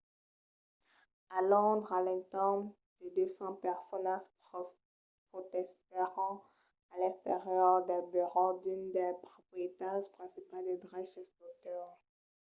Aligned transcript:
a 1.37 1.39
londres 1.51 1.93
a 1.97 1.99
l’entorn 2.05 2.61
de 3.01 3.07
200 3.17 3.53
personas 3.67 4.23
protestèron 5.29 6.31
a 6.91 6.93
l’exterior 7.01 7.75
dels 7.89 8.07
burèus 8.13 8.55
d'unes 8.61 8.93
dels 8.97 9.23
proprietaris 9.29 10.11
principals 10.17 10.65
de 10.69 10.75
dreches 10.85 11.29
d'autors 11.37 11.95